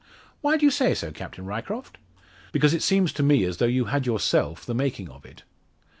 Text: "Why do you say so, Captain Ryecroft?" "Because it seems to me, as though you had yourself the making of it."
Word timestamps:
"Why 0.41 0.57
do 0.57 0.65
you 0.65 0.71
say 0.71 0.95
so, 0.95 1.11
Captain 1.11 1.45
Ryecroft?" 1.45 1.99
"Because 2.51 2.73
it 2.73 2.81
seems 2.81 3.13
to 3.13 3.21
me, 3.21 3.43
as 3.43 3.57
though 3.57 3.65
you 3.67 3.85
had 3.85 4.07
yourself 4.07 4.65
the 4.65 4.73
making 4.73 5.09
of 5.11 5.27
it." 5.27 5.43